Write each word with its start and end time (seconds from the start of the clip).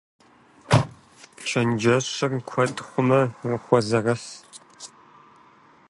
Чэнджэщыр 1.47 2.33
куэд 2.49 2.75
хъумэ, 2.87 3.21
ухозэрыхь. 3.53 4.27